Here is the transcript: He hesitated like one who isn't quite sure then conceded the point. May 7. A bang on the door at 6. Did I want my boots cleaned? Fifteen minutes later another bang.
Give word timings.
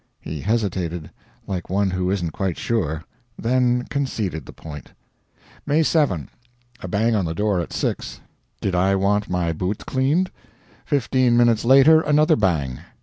He 0.19 0.39
hesitated 0.41 1.11
like 1.45 1.69
one 1.69 1.91
who 1.91 2.09
isn't 2.09 2.31
quite 2.31 2.57
sure 2.57 3.03
then 3.37 3.83
conceded 3.85 4.47
the 4.47 4.51
point. 4.51 4.93
May 5.63 5.83
7. 5.83 6.27
A 6.79 6.87
bang 6.87 7.13
on 7.13 7.25
the 7.25 7.35
door 7.35 7.59
at 7.59 7.71
6. 7.71 8.19
Did 8.61 8.73
I 8.73 8.95
want 8.95 9.29
my 9.29 9.53
boots 9.53 9.83
cleaned? 9.83 10.31
Fifteen 10.87 11.37
minutes 11.37 11.63
later 11.63 12.01
another 12.01 12.35
bang. 12.35 12.79